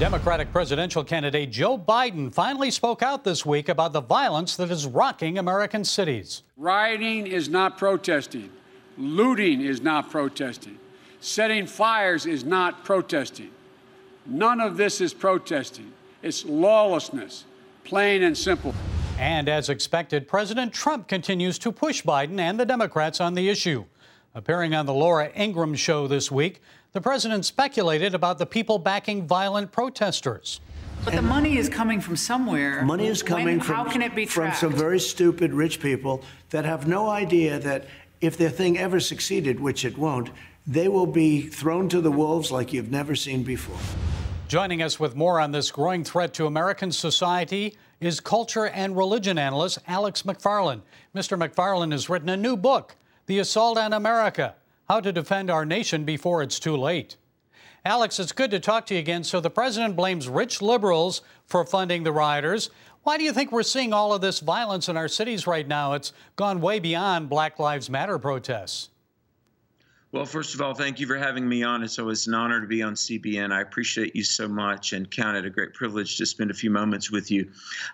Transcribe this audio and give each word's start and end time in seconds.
Democratic 0.00 0.50
presidential 0.50 1.04
candidate 1.04 1.50
Joe 1.50 1.76
Biden 1.76 2.32
finally 2.32 2.70
spoke 2.70 3.02
out 3.02 3.22
this 3.22 3.44
week 3.44 3.68
about 3.68 3.92
the 3.92 4.00
violence 4.00 4.56
that 4.56 4.70
is 4.70 4.86
rocking 4.86 5.36
American 5.36 5.84
cities. 5.84 6.42
Rioting 6.56 7.26
is 7.26 7.50
not 7.50 7.76
protesting, 7.76 8.50
looting 8.96 9.60
is 9.60 9.82
not 9.82 10.08
protesting, 10.08 10.78
setting 11.20 11.66
fires 11.66 12.24
is 12.24 12.44
not 12.44 12.82
protesting. 12.82 13.50
None 14.24 14.62
of 14.62 14.78
this 14.78 15.02
is 15.02 15.12
protesting. 15.12 15.92
It's 16.22 16.46
lawlessness, 16.46 17.44
plain 17.84 18.22
and 18.22 18.36
simple. 18.36 18.74
And 19.18 19.50
as 19.50 19.68
expected, 19.68 20.26
President 20.26 20.72
Trump 20.72 21.08
continues 21.08 21.58
to 21.58 21.70
push 21.70 22.02
Biden 22.02 22.40
and 22.40 22.58
the 22.58 22.64
Democrats 22.64 23.20
on 23.20 23.34
the 23.34 23.50
issue. 23.50 23.84
Appearing 24.32 24.74
on 24.74 24.86
the 24.86 24.94
Laura 24.94 25.32
Ingraham 25.34 25.74
show 25.74 26.06
this 26.06 26.30
week, 26.30 26.62
the 26.92 27.00
president 27.00 27.44
speculated 27.44 28.14
about 28.14 28.38
the 28.38 28.46
people 28.46 28.78
backing 28.78 29.26
violent 29.26 29.72
protesters. 29.72 30.60
But 31.04 31.14
the 31.14 31.22
money 31.22 31.58
is 31.58 31.68
coming 31.68 32.00
from 32.00 32.14
somewhere. 32.14 32.82
Money 32.84 33.08
is 33.08 33.24
coming 33.24 33.46
when, 33.46 33.60
from, 33.60 33.74
how 33.74 33.84
can 33.84 34.02
it 34.02 34.14
be 34.14 34.26
from 34.26 34.52
some 34.52 34.72
very 34.72 35.00
stupid 35.00 35.52
rich 35.52 35.80
people 35.80 36.22
that 36.50 36.64
have 36.64 36.86
no 36.86 37.08
idea 37.08 37.58
that 37.58 37.86
if 38.20 38.36
their 38.36 38.50
thing 38.50 38.78
ever 38.78 39.00
succeeded, 39.00 39.58
which 39.58 39.84
it 39.84 39.98
won't, 39.98 40.30
they 40.64 40.86
will 40.86 41.06
be 41.06 41.42
thrown 41.48 41.88
to 41.88 42.00
the 42.00 42.12
wolves 42.12 42.52
like 42.52 42.72
you've 42.72 42.90
never 42.90 43.16
seen 43.16 43.42
before. 43.42 43.78
Joining 44.46 44.80
us 44.80 45.00
with 45.00 45.16
more 45.16 45.40
on 45.40 45.50
this 45.50 45.72
growing 45.72 46.04
threat 46.04 46.34
to 46.34 46.46
American 46.46 46.92
society 46.92 47.76
is 48.00 48.20
culture 48.20 48.66
and 48.66 48.96
religion 48.96 49.38
analyst 49.38 49.78
Alex 49.88 50.22
McFarland. 50.22 50.82
Mr. 51.16 51.36
McFarland 51.36 51.90
has 51.90 52.08
written 52.08 52.28
a 52.28 52.36
new 52.36 52.56
book, 52.56 52.94
The 53.30 53.38
Assault 53.38 53.78
on 53.78 53.92
America 53.92 54.56
how 54.88 54.98
to 54.98 55.12
defend 55.12 55.52
our 55.52 55.64
nation 55.64 56.02
before 56.02 56.42
it's 56.42 56.58
too 56.58 56.76
late. 56.76 57.16
Alex, 57.84 58.18
it's 58.18 58.32
good 58.32 58.50
to 58.50 58.58
talk 58.58 58.86
to 58.86 58.94
you 58.94 58.98
again. 58.98 59.22
So, 59.22 59.38
the 59.38 59.48
president 59.48 59.94
blames 59.94 60.26
rich 60.26 60.60
liberals 60.60 61.22
for 61.46 61.64
funding 61.64 62.02
the 62.02 62.10
rioters. 62.10 62.70
Why 63.04 63.18
do 63.18 63.22
you 63.22 63.32
think 63.32 63.52
we're 63.52 63.62
seeing 63.62 63.92
all 63.92 64.12
of 64.12 64.20
this 64.20 64.40
violence 64.40 64.88
in 64.88 64.96
our 64.96 65.06
cities 65.06 65.46
right 65.46 65.68
now? 65.68 65.92
It's 65.92 66.12
gone 66.34 66.60
way 66.60 66.80
beyond 66.80 67.28
Black 67.28 67.60
Lives 67.60 67.88
Matter 67.88 68.18
protests. 68.18 68.88
Well, 70.12 70.26
first 70.26 70.54
of 70.56 70.60
all, 70.60 70.74
thank 70.74 70.98
you 70.98 71.06
for 71.06 71.16
having 71.16 71.48
me 71.48 71.62
on. 71.62 71.84
It's 71.84 72.00
always 72.00 72.26
an 72.26 72.34
honor 72.34 72.60
to 72.60 72.66
be 72.66 72.82
on 72.82 72.94
CBN. 72.94 73.52
I 73.52 73.60
appreciate 73.60 74.16
you 74.16 74.24
so 74.24 74.48
much 74.48 74.92
and 74.92 75.08
count 75.08 75.36
it 75.36 75.44
a 75.44 75.50
great 75.50 75.72
privilege 75.72 76.18
to 76.18 76.26
spend 76.26 76.50
a 76.50 76.54
few 76.54 76.68
moments 76.68 77.12
with 77.12 77.30
you. 77.30 77.48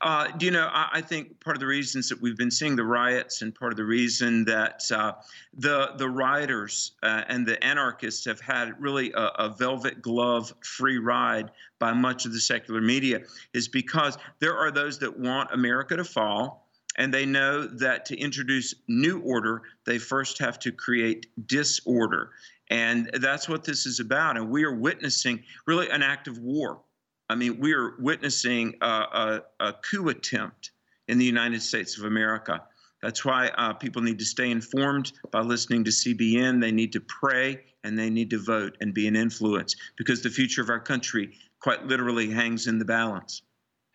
Uh, 0.00 0.26
do 0.36 0.44
you 0.44 0.50
know, 0.50 0.68
I, 0.72 0.88
I, 0.94 1.00
think 1.02 1.38
part 1.38 1.54
of 1.54 1.60
the 1.60 1.68
reasons 1.68 2.08
that 2.08 2.20
we've 2.20 2.36
been 2.36 2.50
seeing 2.50 2.74
the 2.74 2.82
riots 2.82 3.42
and 3.42 3.54
part 3.54 3.72
of 3.72 3.76
the 3.76 3.84
reason 3.84 4.44
that 4.46 4.82
uh, 4.90 5.12
the, 5.54 5.92
the 5.98 6.08
rioters 6.08 6.92
uh, 7.04 7.22
and 7.28 7.46
the 7.46 7.62
anarchists 7.62 8.24
have 8.24 8.40
had 8.40 8.80
really 8.82 9.12
a, 9.12 9.26
a 9.38 9.48
velvet 9.48 10.02
glove 10.02 10.52
free 10.64 10.98
ride 10.98 11.52
by 11.78 11.92
much 11.92 12.26
of 12.26 12.32
the 12.32 12.40
secular 12.40 12.80
media 12.80 13.20
is 13.54 13.68
because 13.68 14.18
there 14.40 14.56
are 14.56 14.72
those 14.72 14.98
that 14.98 15.16
want 15.16 15.48
America 15.52 15.96
to 15.96 16.04
fall 16.04 16.66
and 17.00 17.14
they 17.14 17.24
know 17.24 17.66
that 17.66 18.04
to 18.04 18.16
introduce 18.16 18.74
new 18.86 19.20
order, 19.20 19.62
they 19.86 19.98
first 19.98 20.38
have 20.38 20.58
to 20.58 20.70
create 20.70 21.26
disorder. 21.46 22.32
And 22.68 23.10
that's 23.14 23.48
what 23.48 23.64
this 23.64 23.86
is 23.86 24.00
about. 24.00 24.36
And 24.36 24.50
we 24.50 24.64
are 24.64 24.74
witnessing 24.74 25.42
really 25.66 25.88
an 25.88 26.02
act 26.02 26.28
of 26.28 26.38
war. 26.38 26.82
I 27.30 27.36
mean, 27.36 27.58
we 27.58 27.72
are 27.72 27.94
witnessing 27.98 28.74
a, 28.82 28.86
a, 28.86 29.42
a 29.60 29.72
coup 29.72 30.10
attempt 30.10 30.72
in 31.08 31.16
the 31.16 31.24
United 31.24 31.62
States 31.62 31.96
of 31.96 32.04
America. 32.04 32.62
That's 33.00 33.24
why 33.24 33.48
uh, 33.56 33.72
people 33.72 34.02
need 34.02 34.18
to 34.18 34.26
stay 34.26 34.50
informed 34.50 35.12
by 35.30 35.40
listening 35.40 35.84
to 35.84 35.90
CBN. 35.90 36.60
They 36.60 36.70
need 36.70 36.92
to 36.92 37.00
pray 37.00 37.62
and 37.82 37.98
they 37.98 38.10
need 38.10 38.28
to 38.28 38.38
vote 38.38 38.76
and 38.82 38.92
be 38.92 39.08
an 39.08 39.16
influence 39.16 39.74
because 39.96 40.20
the 40.20 40.28
future 40.28 40.60
of 40.60 40.68
our 40.68 40.80
country 40.80 41.32
quite 41.60 41.86
literally 41.86 42.28
hangs 42.30 42.66
in 42.66 42.78
the 42.78 42.84
balance. 42.84 43.40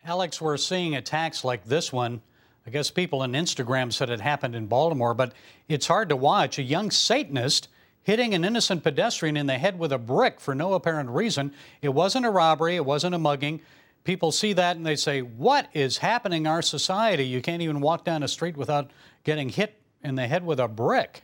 Alex, 0.04 0.40
we're 0.40 0.56
seeing 0.56 0.96
attacks 0.96 1.44
like 1.44 1.66
this 1.66 1.92
one 1.92 2.20
I 2.66 2.70
guess 2.70 2.90
people 2.90 3.22
on 3.22 3.32
Instagram 3.32 3.92
said 3.92 4.10
it 4.10 4.20
happened 4.20 4.56
in 4.56 4.66
Baltimore, 4.66 5.14
but 5.14 5.32
it's 5.68 5.86
hard 5.86 6.08
to 6.08 6.16
watch 6.16 6.58
a 6.58 6.64
young 6.64 6.90
Satanist 6.90 7.68
hitting 8.02 8.34
an 8.34 8.44
innocent 8.44 8.82
pedestrian 8.82 9.36
in 9.36 9.46
the 9.46 9.58
head 9.58 9.78
with 9.78 9.92
a 9.92 9.98
brick 9.98 10.40
for 10.40 10.54
no 10.54 10.74
apparent 10.74 11.10
reason. 11.10 11.52
It 11.80 11.90
wasn't 11.90 12.26
a 12.26 12.30
robbery, 12.30 12.74
it 12.74 12.84
wasn't 12.84 13.14
a 13.14 13.18
mugging. 13.18 13.60
People 14.02 14.32
see 14.32 14.52
that 14.54 14.76
and 14.76 14.84
they 14.84 14.96
say, 14.96 15.22
What 15.22 15.68
is 15.74 15.98
happening 15.98 16.42
in 16.42 16.46
our 16.48 16.62
society? 16.62 17.24
You 17.24 17.40
can't 17.40 17.62
even 17.62 17.80
walk 17.80 18.04
down 18.04 18.24
a 18.24 18.28
street 18.28 18.56
without 18.56 18.90
getting 19.22 19.48
hit 19.48 19.80
in 20.02 20.16
the 20.16 20.26
head 20.26 20.44
with 20.44 20.58
a 20.58 20.68
brick. 20.68 21.22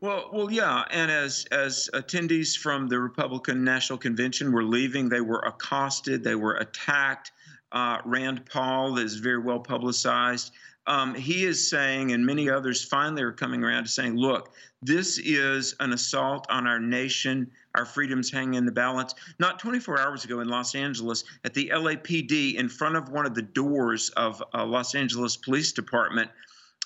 Well, 0.00 0.28
well, 0.32 0.50
yeah, 0.50 0.84
and 0.90 1.10
as 1.10 1.46
as 1.50 1.88
attendees 1.94 2.58
from 2.58 2.88
the 2.88 2.98
Republican 2.98 3.64
National 3.64 3.98
Convention 3.98 4.52
were 4.52 4.64
leaving, 4.64 5.08
they 5.08 5.22
were 5.22 5.40
accosted, 5.40 6.22
they 6.22 6.34
were 6.34 6.56
attacked, 6.56 7.32
uh, 7.74 7.98
Rand 8.04 8.46
Paul 8.46 8.98
is 8.98 9.16
very 9.16 9.40
well 9.40 9.58
publicized. 9.58 10.52
Um, 10.86 11.14
he 11.14 11.44
is 11.44 11.68
saying, 11.68 12.12
and 12.12 12.24
many 12.24 12.48
others 12.48 12.84
finally 12.84 13.22
are 13.22 13.32
coming 13.32 13.64
around 13.64 13.84
to 13.84 13.90
saying, 13.90 14.16
look, 14.16 14.52
this 14.80 15.18
is 15.18 15.74
an 15.80 15.92
assault 15.92 16.46
on 16.50 16.66
our 16.66 16.78
nation. 16.78 17.50
Our 17.74 17.84
freedoms 17.84 18.30
hang 18.30 18.54
in 18.54 18.64
the 18.64 18.72
balance. 18.72 19.14
Not 19.40 19.58
24 19.58 19.98
hours 19.98 20.24
ago 20.24 20.40
in 20.40 20.48
Los 20.48 20.74
Angeles, 20.74 21.24
at 21.44 21.54
the 21.54 21.70
LAPD, 21.70 22.54
in 22.54 22.68
front 22.68 22.96
of 22.96 23.08
one 23.08 23.26
of 23.26 23.34
the 23.34 23.42
doors 23.42 24.10
of 24.10 24.42
uh, 24.54 24.64
Los 24.64 24.94
Angeles 24.94 25.36
Police 25.36 25.72
Department, 25.72 26.30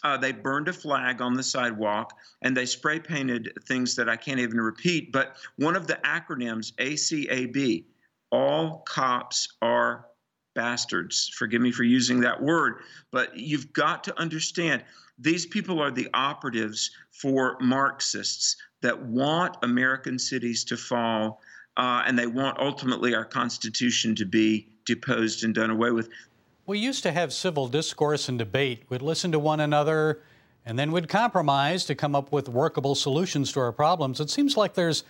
uh, 0.05 0.16
they 0.16 0.32
burned 0.32 0.69
a 0.69 0.72
flag 0.72 1.20
on 1.20 1.34
the 1.34 1.43
sidewalk 1.43 2.16
and 2.43 2.56
they 2.56 2.65
spray 2.65 3.00
painted 3.00 3.53
things 3.65 3.97
that 3.97 4.09
I 4.09 4.16
can't 4.16 4.38
even 4.38 4.60
repeat. 4.60 5.12
But 5.12 5.37
one 5.56 5.75
of 5.75 5.88
the 5.88 5.99
acronyms, 6.05 6.72
ACAB, 6.76 7.84
all 8.31 8.84
cops 8.87 9.56
are 9.60 10.06
bastards. 10.54 11.31
Forgive 11.34 11.60
me 11.60 11.72
for 11.72 11.84
using 11.84 12.20
that 12.20 12.42
word, 12.42 12.76
but 13.10 13.36
you've 13.36 13.72
got 13.72 14.04
to 14.04 14.19
understand 14.19 14.82
these 15.19 15.47
people 15.47 15.81
are 15.81 15.91
the 15.91 16.09
operatives 16.14 16.91
for 17.10 17.56
Marxists 17.60 18.56
that 18.82 19.00
want 19.00 19.56
American 19.62 20.19
cities 20.19 20.64
to 20.64 20.76
fall, 20.76 21.41
uh, 21.76 22.03
and 22.06 22.19
they 22.19 22.26
want 22.26 22.58
ultimately 22.58 23.14
our 23.14 23.25
Constitution 23.25 24.14
to 24.14 24.25
be 24.25 24.69
deposed 24.84 25.44
and 25.44 25.54
done 25.54 25.70
away 25.70 25.91
with. 25.91 26.08
We 26.66 26.78
used 26.78 27.03
to 27.04 27.12
have 27.12 27.32
civil 27.32 27.66
discourse 27.66 28.28
and 28.28 28.38
debate. 28.38 28.84
We'd 28.88 29.03
listen 29.03 29.32
to 29.32 29.38
one 29.38 29.60
another 29.60 30.20
and 30.69 30.78
then 30.78 30.92
we'd 30.92 31.08
compromise 31.08 31.87
to 31.87 31.94
come 31.94 32.14
up 32.14 32.31
with 32.31 32.47
workable 32.47 32.94
solutions 32.94 33.53
to 33.53 33.60
our 33.60 33.72
problems. 33.72 34.20
It 34.20 34.28
seems 34.28 34.54
like 34.54 34.75
there's 34.75 35.03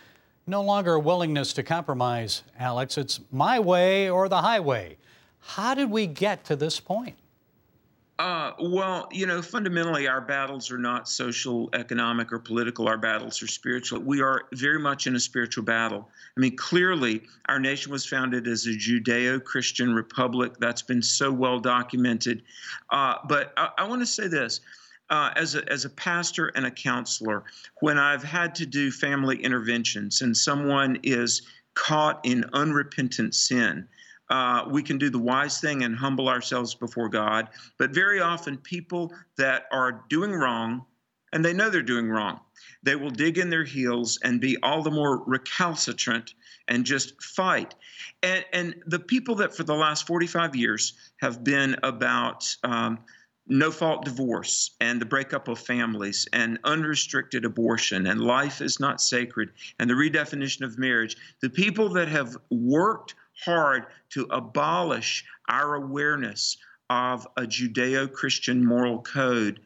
no 0.47 0.62
longer 0.62 0.94
a 0.94 1.00
willingness 1.00 1.53
to 1.54 1.65
compromise, 1.65 2.44
Alex. 2.56 2.97
It's 2.97 3.19
my 3.32 3.59
way 3.59 4.09
or 4.09 4.28
the 4.28 4.41
highway. 4.41 4.98
How 5.41 5.75
did 5.75 5.91
we 5.91 6.06
get 6.06 6.44
to 6.44 6.56
this 6.56 6.81
point? 6.81 7.16
Uh, 8.19 8.53
well, 8.59 9.09
you 9.12 9.26
know, 9.26 9.41
fundamentally, 9.41 10.09
our 10.09 10.21
battles 10.21 10.72
are 10.72 10.78
not 10.78 11.09
social, 11.09 11.71
economic, 11.72 12.32
or 12.32 12.41
political. 12.41 12.88
Our 12.88 12.99
battles 12.99 13.41
are 13.44 13.47
spiritual. 13.47 14.00
We 14.00 14.21
are 14.22 14.43
very 14.54 14.81
much 14.81 15.06
in 15.06 15.15
a 15.15 15.21
spiritual 15.21 15.62
battle. 15.62 16.09
I 16.37 16.41
mean, 16.41 16.56
clearly, 16.56 17.22
our 17.48 17.60
nation 17.60 17.93
was 17.93 18.04
founded 18.04 18.48
as 18.48 18.66
a 18.66 18.71
Judeo 18.71 19.43
Christian 19.43 19.94
republic. 19.94 20.54
That's 20.59 20.82
been 20.82 21.00
so 21.00 21.31
well 21.31 21.60
documented. 21.60 22.43
Uh, 22.91 23.15
but 23.28 23.53
I, 23.56 23.71
I 23.78 23.88
want 23.88 24.03
to 24.03 24.06
say 24.06 24.27
this. 24.27 24.60
Uh, 25.10 25.31
as, 25.37 25.54
a, 25.54 25.66
as 25.72 25.87
a 25.87 25.91
pastor 25.91 26.48
and 26.48 26.66
a 26.66 26.71
counselor, 26.71 27.44
when 27.81 27.98
I've 27.98 28.22
had 28.22 28.54
to 28.56 28.66
do 28.66 28.91
family 28.91 29.43
interventions 29.43 30.21
and 30.21 30.37
someone 30.37 30.98
is 31.03 31.43
caught 31.72 32.21
in 32.25 32.44
unrepentant 32.53 33.34
sin, 33.34 33.88
uh, 34.31 34.65
we 34.71 34.83
can 34.83 34.99
do 34.99 35.11
the 35.11 35.19
wise 35.19 35.61
thing 35.61 35.84
and 35.84 35.97
humble 35.97 36.28
ourselves 36.28 36.75
before 36.75 37.09
God. 37.09 37.49
But 37.78 37.91
very 37.91 38.21
often, 38.21 38.59
people 38.59 39.12
that 39.37 39.65
are 39.72 40.05
doing 40.09 40.33
wrong, 40.33 40.84
and 41.33 41.44
they 41.44 41.53
know 41.53 41.71
they're 41.71 41.83
doing 41.83 42.09
wrong, 42.09 42.41
they 42.83 42.97
will 42.97 43.11
dig 43.11 43.39
in 43.39 43.50
their 43.50 43.65
heels 43.65 44.19
and 44.22 44.41
be 44.41 44.56
all 44.62 44.83
the 44.83 44.91
more 44.91 45.22
recalcitrant 45.25 46.34
and 46.69 46.84
just 46.84 47.22
fight. 47.22 47.75
And, 48.22 48.45
and 48.53 48.75
the 48.86 48.98
people 48.98 49.34
that 49.36 49.57
for 49.57 49.65
the 49.65 49.75
last 49.75 50.07
45 50.07 50.54
years 50.57 50.92
have 51.21 51.42
been 51.45 51.77
about 51.83 52.45
um, 52.65 52.98
no 53.48 53.71
fault 53.71 54.04
divorce 54.04 54.72
and 54.81 55.01
the 55.01 55.07
breakup 55.07 55.48
of 55.48 55.59
families 55.59 56.28
and 56.33 56.59
unrestricted 56.65 57.45
abortion 57.45 58.07
and 58.07 58.21
life 58.21 58.60
is 58.60 58.78
not 58.78 59.01
sacred 59.01 59.51
and 59.78 59.89
the 59.89 59.95
redefinition 59.95 60.63
of 60.63 60.78
marriage, 60.78 61.16
the 61.41 61.48
people 61.48 61.89
that 61.89 62.09
have 62.09 62.36
worked 62.51 63.15
hard 63.44 63.86
to 64.10 64.26
abolish 64.30 65.24
our 65.48 65.74
awareness 65.74 66.56
of 66.90 67.26
a 67.36 67.42
Judeo 67.42 68.10
Christian 68.10 68.64
moral 68.64 69.02
code. 69.02 69.60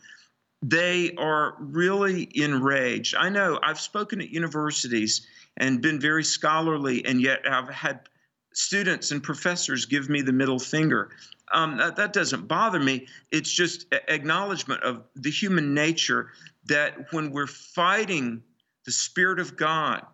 They 0.63 1.15
are 1.17 1.57
really 1.59 2.29
enraged. 2.35 3.15
I 3.17 3.29
know 3.29 3.59
I've 3.63 3.81
spoken 3.81 4.21
at 4.21 4.31
universities 4.31 5.27
and 5.57 5.81
been 5.81 6.01
very 6.01 6.25
scholarly, 6.25 7.05
and 7.05 7.21
yet 7.21 7.41
I've 7.49 7.69
had 7.69 8.09
students 8.55 9.11
and 9.11 9.23
professors 9.23 9.87
give 9.87 10.09
me 10.09 10.23
the 10.23 10.33
middle 10.33 10.59
finger. 10.59 11.11
Um, 11.53 11.79
that, 11.79 11.97
that 11.97 12.13
doesn't 12.13 12.49
bother 12.49 12.81
me. 12.81 13.07
It's 13.31 13.51
just 13.51 13.87
acknowledgement 14.09 14.83
of 14.83 15.05
the 15.17 15.31
human 15.31 15.75
nature 15.75 16.31
that 16.67 17.13
when 17.13 17.31
we're 17.31 17.47
fighting 17.47 18.43
the 18.85 18.93
Spirit 18.93 19.39
of 19.39 19.57
God, 19.57 20.05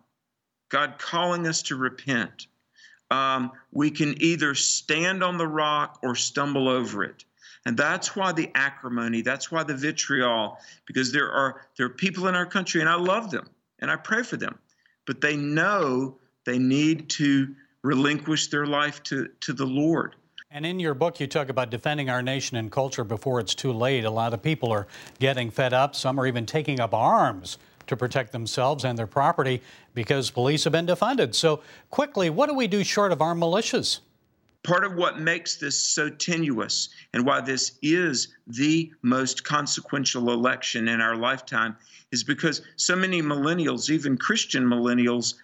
God 0.69 0.95
calling 0.99 1.47
us 1.47 1.61
to 1.63 1.75
repent, 1.75 2.47
um, 3.11 3.51
we 3.71 3.91
can 3.91 4.21
either 4.21 4.55
stand 4.55 5.23
on 5.23 5.37
the 5.37 5.47
rock 5.47 5.99
or 6.03 6.15
stumble 6.15 6.67
over 6.67 7.03
it. 7.03 7.25
And 7.65 7.75
that's 7.75 8.15
why 8.15 8.31
the 8.31 8.49
acrimony, 8.55 9.21
that's 9.21 9.51
why 9.51 9.63
the 9.63 9.75
vitriol, 9.75 10.57
because 10.85 11.11
there 11.11 11.29
are 11.29 11.61
there 11.75 11.87
are 11.87 11.89
people 11.89 12.27
in 12.27 12.35
our 12.35 12.45
country, 12.45 12.81
and 12.81 12.89
I 12.89 12.95
love 12.95 13.31
them 13.31 13.47
and 13.79 13.91
I 13.91 13.95
pray 13.95 14.23
for 14.23 14.37
them, 14.37 14.57
but 15.05 15.21
they 15.21 15.35
know 15.35 16.17
they 16.45 16.57
need 16.57 17.09
to 17.11 17.53
relinquish 17.81 18.47
their 18.47 18.65
life 18.65 19.01
to, 19.03 19.29
to 19.41 19.53
the 19.53 19.65
Lord. 19.65 20.15
And 20.51 20.65
in 20.65 20.79
your 20.79 20.95
book, 20.95 21.19
you 21.19 21.27
talk 21.27 21.49
about 21.49 21.69
defending 21.69 22.09
our 22.09 22.23
nation 22.23 22.57
and 22.57 22.71
culture 22.71 23.03
before 23.03 23.39
it's 23.39 23.53
too 23.53 23.71
late. 23.71 24.03
A 24.03 24.09
lot 24.09 24.33
of 24.33 24.41
people 24.41 24.71
are 24.71 24.87
getting 25.19 25.51
fed 25.51 25.73
up. 25.73 25.95
Some 25.95 26.19
are 26.19 26.25
even 26.25 26.45
taking 26.45 26.79
up 26.79 26.93
arms 26.93 27.59
to 27.89 27.97
protect 27.97 28.31
themselves 28.31 28.85
and 28.85 28.97
their 28.97 29.07
property 29.07 29.61
because 29.93 30.31
police 30.31 30.63
have 30.63 30.73
been 30.73 30.87
defunded. 30.87 31.35
So, 31.35 31.61
quickly, 31.89 32.29
what 32.29 32.47
do 32.47 32.55
we 32.55 32.67
do 32.67 32.83
short 32.83 33.11
of 33.11 33.21
armed 33.21 33.41
militias? 33.41 33.99
Part 34.63 34.83
of 34.83 34.95
what 34.95 35.19
makes 35.19 35.55
this 35.55 35.79
so 35.79 36.09
tenuous 36.09 36.89
and 37.13 37.25
why 37.25 37.41
this 37.41 37.77
is 37.81 38.29
the 38.47 38.91
most 39.01 39.43
consequential 39.43 40.31
election 40.31 40.87
in 40.87 41.01
our 41.01 41.15
lifetime 41.15 41.77
is 42.11 42.23
because 42.23 42.61
so 42.75 42.95
many 42.95 43.21
millennials, 43.21 43.89
even 43.89 44.17
Christian 44.17 44.65
millennials, 44.65 45.35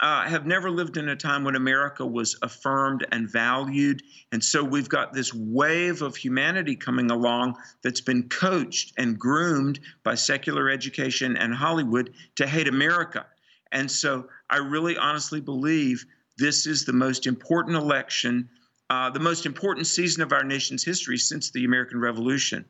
uh, 0.00 0.28
have 0.28 0.44
never 0.44 0.70
lived 0.70 0.96
in 0.96 1.08
a 1.08 1.16
time 1.16 1.44
when 1.44 1.54
America 1.54 2.04
was 2.04 2.36
affirmed 2.42 3.06
and 3.12 3.30
valued. 3.30 4.02
And 4.32 4.42
so 4.42 4.64
we've 4.64 4.88
got 4.88 5.12
this 5.12 5.32
wave 5.32 6.02
of 6.02 6.16
humanity 6.16 6.74
coming 6.74 7.10
along 7.10 7.56
that's 7.82 8.00
been 8.00 8.28
coached 8.28 8.92
and 8.98 9.18
groomed 9.18 9.78
by 10.02 10.16
secular 10.16 10.68
education 10.68 11.36
and 11.36 11.54
Hollywood 11.54 12.12
to 12.36 12.46
hate 12.46 12.66
America. 12.66 13.26
And 13.70 13.90
so 13.90 14.28
I 14.50 14.58
really 14.58 14.96
honestly 14.96 15.40
believe 15.40 16.04
this 16.38 16.66
is 16.66 16.84
the 16.84 16.92
most 16.92 17.26
important 17.26 17.76
election, 17.76 18.48
uh, 18.90 19.10
the 19.10 19.20
most 19.20 19.46
important 19.46 19.86
season 19.86 20.22
of 20.22 20.32
our 20.32 20.44
nation's 20.44 20.84
history 20.84 21.18
since 21.18 21.50
the 21.50 21.64
American 21.64 22.00
Revolution. 22.00 22.64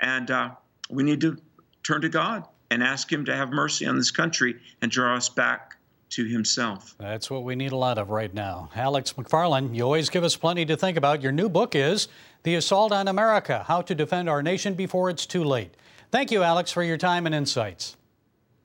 And 0.00 0.30
uh, 0.30 0.50
we 0.90 1.02
need 1.02 1.22
to 1.22 1.38
turn 1.82 2.02
to 2.02 2.10
God 2.10 2.44
and 2.70 2.82
ask 2.82 3.10
Him 3.10 3.24
to 3.24 3.34
have 3.34 3.50
mercy 3.50 3.86
on 3.86 3.96
this 3.96 4.10
country 4.10 4.56
and 4.82 4.90
draw 4.90 5.16
us 5.16 5.30
back 5.30 5.75
to 6.16 6.24
himself. 6.24 6.94
That's 6.98 7.30
what 7.30 7.44
we 7.44 7.54
need 7.56 7.72
a 7.72 7.76
lot 7.76 7.98
of 7.98 8.08
right 8.08 8.32
now. 8.32 8.70
Alex 8.74 9.12
McFarland, 9.12 9.76
you 9.76 9.82
always 9.82 10.08
give 10.08 10.24
us 10.24 10.34
plenty 10.34 10.64
to 10.64 10.74
think 10.74 10.96
about. 10.96 11.22
Your 11.22 11.30
new 11.30 11.50
book 11.50 11.74
is 11.74 12.08
The 12.42 12.54
Assault 12.54 12.90
on 12.90 13.06
America 13.06 13.64
How 13.68 13.82
to 13.82 13.94
Defend 13.94 14.28
Our 14.28 14.42
Nation 14.42 14.72
Before 14.72 15.10
It's 15.10 15.26
Too 15.26 15.44
Late. 15.44 15.74
Thank 16.10 16.30
you, 16.30 16.42
Alex, 16.42 16.72
for 16.72 16.82
your 16.82 16.96
time 16.96 17.26
and 17.26 17.34
insights. 17.34 17.96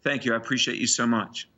Thank 0.02 0.24
you. 0.24 0.34
I 0.34 0.38
appreciate 0.38 0.78
you 0.78 0.88
so 0.88 1.06
much. 1.06 1.50